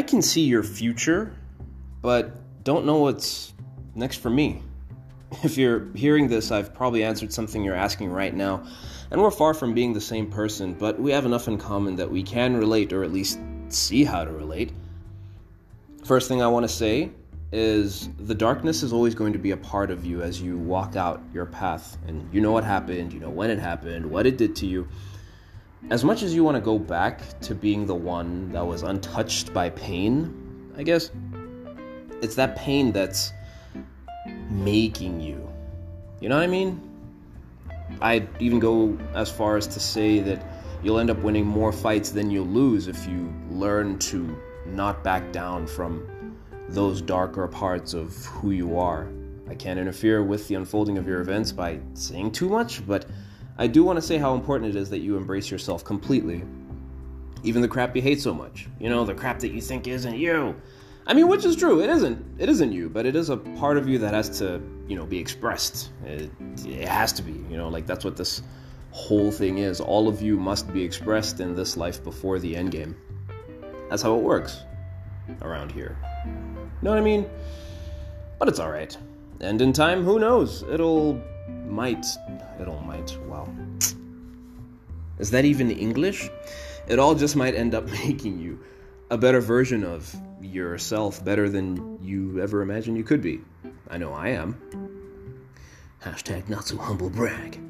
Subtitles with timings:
[0.00, 1.30] I can see your future,
[2.00, 3.52] but don't know what's
[3.94, 4.62] next for me.
[5.44, 8.64] If you're hearing this, I've probably answered something you're asking right now,
[9.10, 12.10] and we're far from being the same person, but we have enough in common that
[12.10, 14.72] we can relate or at least see how to relate.
[16.02, 17.10] First thing I want to say
[17.52, 20.96] is the darkness is always going to be a part of you as you walk
[20.96, 24.38] out your path, and you know what happened, you know when it happened, what it
[24.38, 24.88] did to you.
[25.88, 29.52] As much as you want to go back to being the one that was untouched
[29.54, 31.10] by pain, I guess,
[32.20, 33.32] it's that pain that's
[34.50, 35.50] making you.
[36.20, 36.80] You know what I mean?
[38.02, 40.44] I'd even go as far as to say that
[40.82, 45.32] you'll end up winning more fights than you'll lose if you learn to not back
[45.32, 46.36] down from
[46.68, 49.08] those darker parts of who you are.
[49.48, 53.06] I can't interfere with the unfolding of your events by saying too much, but
[53.60, 56.42] I do want to say how important it is that you embrace yourself completely.
[57.42, 58.66] Even the crap you hate so much.
[58.78, 60.56] You know, the crap that you think isn't you.
[61.06, 61.82] I mean, which is true.
[61.82, 62.40] It isn't.
[62.40, 65.04] It isn't you, but it is a part of you that has to, you know,
[65.04, 65.90] be expressed.
[66.06, 66.30] It,
[66.64, 67.32] it has to be.
[67.50, 68.42] You know, like that's what this
[68.92, 69.78] whole thing is.
[69.78, 72.96] All of you must be expressed in this life before the end game.
[73.90, 74.62] That's how it works
[75.42, 75.98] around here.
[76.80, 77.28] Know what I mean?
[78.38, 78.96] But it's all right.
[79.42, 80.62] And in time, who knows?
[80.62, 81.20] It'll
[81.66, 82.06] might.
[82.60, 83.16] It'll might.
[83.26, 83.48] Wow.
[85.18, 86.30] Is that even English?
[86.88, 88.58] It all just might end up making you
[89.10, 93.40] a better version of yourself, better than you ever imagined you could be.
[93.88, 94.56] I know I am.
[96.02, 97.60] Hashtag not so humble brag.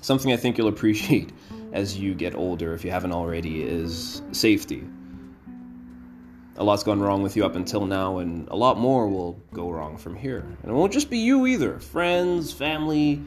[0.00, 1.32] Something I think you'll appreciate
[1.72, 4.84] as you get older, if you haven't already, is safety.
[6.62, 9.68] A lot's gone wrong with you up until now, and a lot more will go
[9.68, 10.46] wrong from here.
[10.62, 11.80] And it won't just be you either.
[11.80, 13.20] Friends, family,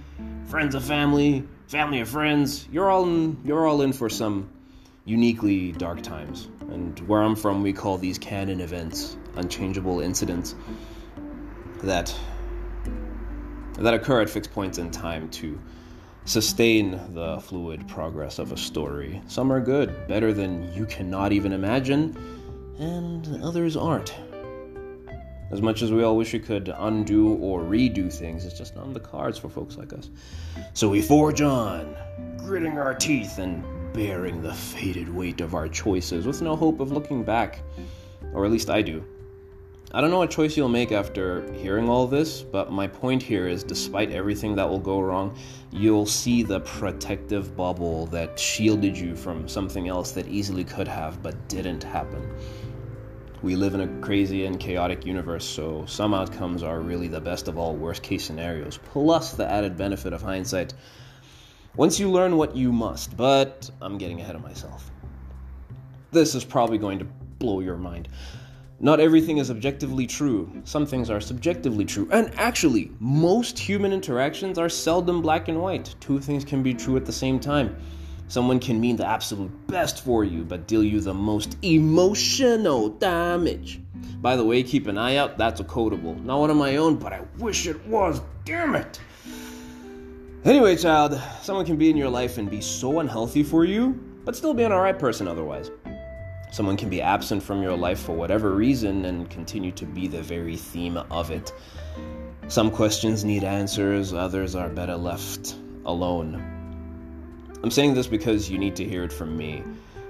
[0.46, 2.66] friends of family, family of friends.
[2.72, 4.50] You're all in, you're all in for some
[5.04, 6.48] uniquely dark times.
[6.62, 10.56] And where I'm from, we call these canon events unchangeable incidents
[11.84, 12.16] that
[13.74, 15.60] that occur at fixed points in time to
[16.24, 19.22] sustain the fluid progress of a story.
[19.28, 22.18] Some are good, better than you cannot even imagine,
[22.80, 24.16] and others aren't.
[25.52, 28.86] As much as we all wish we could undo or redo things, it's just not
[28.86, 30.10] on the cards for folks like us.
[30.74, 31.96] So we forge on,
[32.38, 36.92] gritting our teeth and bearing the faded weight of our choices with no hope of
[36.92, 37.62] looking back.
[38.34, 39.06] Or at least I do.
[39.94, 43.48] I don't know what choice you'll make after hearing all this, but my point here
[43.48, 45.38] is despite everything that will go wrong,
[45.72, 51.24] you'll see the protective bubble that shielded you from something else that easily could have
[51.24, 52.30] but didn't happen.
[53.46, 57.48] We live in a crazy and chaotic universe, so some outcomes are really the best
[57.48, 60.74] of all worst case scenarios, plus the added benefit of hindsight
[61.76, 64.90] once you learn what you must, but I'm getting ahead of myself.
[66.10, 67.06] This is probably going to
[67.38, 68.10] blow your mind.
[68.80, 70.64] Not everything is objectively true.
[70.64, 72.10] Some things are subjectively true.
[72.12, 75.94] And actually, most human interactions are seldom black and white.
[76.00, 77.78] Two things can be true at the same time.
[78.28, 83.80] Someone can mean the absolute best for you, but deal you the most emotional damage.
[84.20, 86.16] By the way, keep an eye out, that's a quotable.
[86.16, 88.22] Not one of my own, but I wish it was.
[88.44, 89.00] Damn it!
[90.44, 94.36] Anyway, child, someone can be in your life and be so unhealthy for you, but
[94.36, 95.70] still be an alright person otherwise.
[96.52, 100.22] Someone can be absent from your life for whatever reason and continue to be the
[100.22, 101.54] very theme of it.
[102.48, 106.55] Some questions need answers, others are better left alone.
[107.66, 109.64] I'm saying this because you need to hear it from me.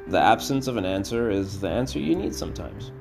[0.07, 2.91] The absence of an answer is the answer you need sometimes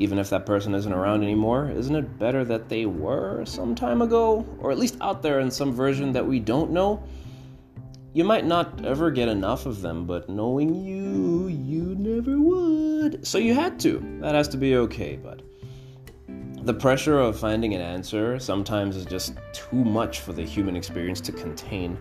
[0.00, 4.00] even if that person isn't around anymore, isn't it better that they were some time
[4.00, 4.46] ago?
[4.58, 7.02] Or at least out there in some version that we don't know?
[8.14, 13.26] You might not ever get enough of them, but knowing you, you never would.
[13.26, 14.18] So you had to.
[14.22, 15.42] That has to be okay, but.
[16.62, 21.20] The pressure of finding an answer sometimes is just too much for the human experience
[21.22, 21.98] to contain.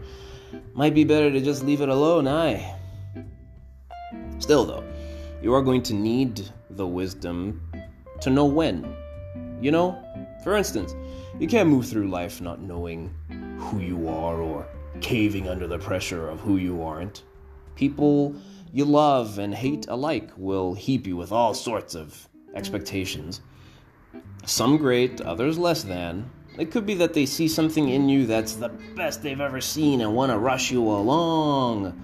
[0.74, 2.76] Might be better to just leave it alone, aye.
[4.40, 4.84] Still, though,
[5.42, 7.62] you are going to need the wisdom
[8.22, 8.96] to know when.
[9.62, 10.02] You know?
[10.44, 10.96] For instance,
[11.40, 13.14] you can't move through life not knowing
[13.58, 14.68] who you are or
[15.02, 17.24] caving under the pressure of who you aren't.
[17.76, 18.36] People
[18.72, 23.42] you love and hate alike will heap you with all sorts of expectations.
[24.46, 26.30] Some great, others less than.
[26.60, 30.02] It could be that they see something in you that's the best they've ever seen
[30.02, 32.04] and want to rush you along.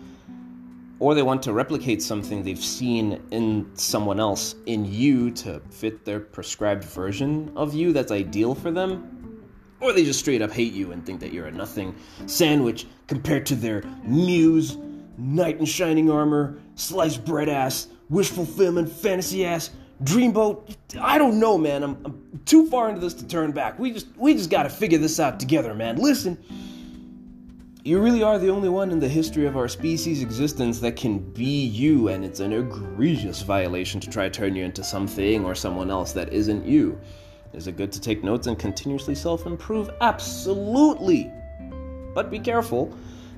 [0.98, 6.06] Or they want to replicate something they've seen in someone else in you to fit
[6.06, 9.44] their prescribed version of you that's ideal for them,
[9.82, 11.94] or they just straight up hate you and think that you're a nothing
[12.26, 14.78] sandwich compared to their muse,
[15.18, 19.72] knight in shining armor, sliced bread ass, wish fulfillment, fantasy ass,
[20.04, 21.84] Dreamboat, I don't know, man.
[21.84, 23.80] I'm, I'm too far into this to turn back.
[23.80, 25.98] We just we just gotta figure this out together, man.
[25.98, 26.38] Listen.
[27.86, 31.20] You really are the only one in the history of our species' existence that can
[31.20, 35.54] be you, and it's an egregious violation to try to turn you into something or
[35.54, 37.00] someone else that isn't you.
[37.54, 39.92] Is it good to take notes and continuously self improve?
[40.02, 41.32] Absolutely!
[42.16, 42.92] But be careful.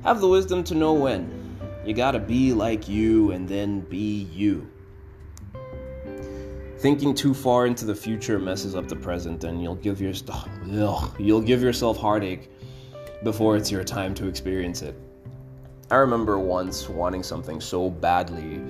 [0.03, 1.60] Have the wisdom to know when.
[1.86, 4.71] You gotta be like you and then be you.
[6.79, 11.15] Thinking too far into the future messes up the present, and you'll give your ugh,
[11.19, 12.51] you'll give yourself heartache
[13.24, 14.95] before it's your time to experience it.
[15.89, 18.62] I remember once wanting something so badly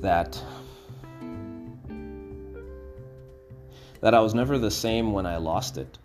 [0.00, 0.42] that
[4.00, 5.98] that I was never the same when I lost it.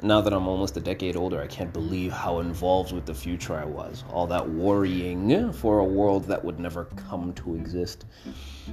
[0.00, 3.56] Now that I'm almost a decade older, I can't believe how involved with the future
[3.56, 4.04] I was.
[4.12, 8.04] All that worrying for a world that would never come to exist.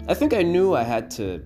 [0.07, 1.44] I think I knew I had to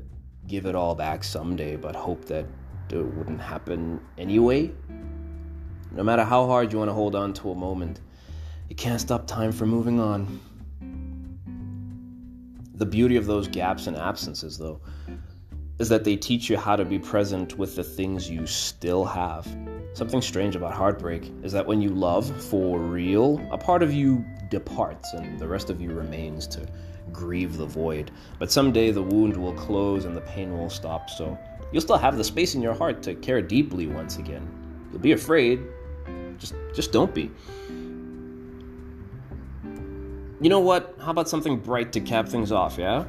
[0.47, 2.45] give it all back someday, but hope that
[2.89, 4.71] it wouldn't happen anyway.
[5.91, 8.01] No matter how hard you want to hold on to a moment,
[8.67, 10.41] you can't stop time from moving on.
[12.75, 14.81] The beauty of those gaps and absences, though,
[15.79, 19.47] is that they teach you how to be present with the things you still have.
[19.93, 24.23] Something strange about heartbreak is that when you love for real, a part of you
[24.49, 26.67] departs and the rest of you remains to
[27.11, 28.11] grieve the void.
[28.37, 31.37] But someday the wound will close and the pain will stop, so
[31.71, 34.47] you'll still have the space in your heart to care deeply once again.
[34.91, 35.61] You'll be afraid,
[36.37, 37.31] just just don't be.
[40.41, 40.95] You know what?
[41.01, 43.05] How about something bright to cap things off, yeah?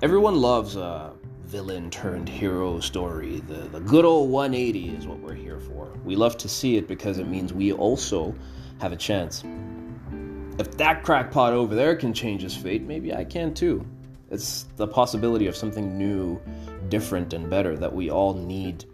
[0.00, 1.12] Everyone loves a
[1.52, 3.40] villain turned hero story.
[3.40, 5.92] The, the good old 180 is what we're here for.
[6.02, 8.34] We love to see it because it means we also
[8.80, 9.44] have a chance.
[10.58, 13.86] If that crackpot over there can change his fate, maybe I can too.
[14.30, 16.40] It's the possibility of something new,
[16.88, 18.86] different, and better that we all need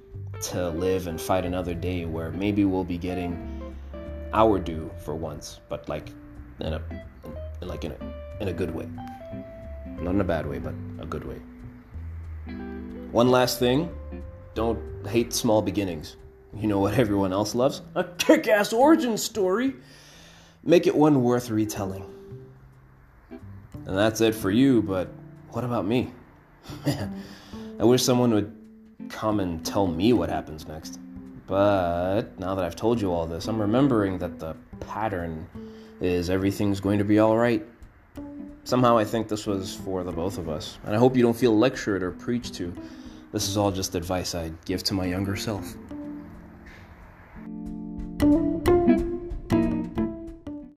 [0.51, 3.77] to live and fight another day where maybe we'll be getting
[4.33, 6.11] our due for once, but like
[6.59, 6.83] in a
[7.61, 8.89] like in a in a good way.
[10.01, 11.41] Not in a bad way, but a good way.
[13.11, 13.91] One last thing,
[14.55, 16.17] don't hate small beginnings.
[16.55, 17.81] You know what everyone else loves?
[17.95, 19.75] A kick-ass origin story.
[20.63, 22.05] Make it one worth retelling.
[23.31, 25.09] And that's it for you, but
[25.53, 26.13] what about me?
[26.87, 27.23] Man,
[27.81, 28.55] I wish someone would
[29.09, 31.01] come and tell me what happens next.
[31.47, 35.49] But now that I've told you all this, I'm remembering that the pattern
[36.03, 37.67] is everything's going to be alright.
[38.69, 41.35] Somehow I think this was for the both of us, and I hope you don't
[41.35, 42.71] feel lectured or preached to.
[43.33, 45.75] This is all just advice I'd give to my younger self.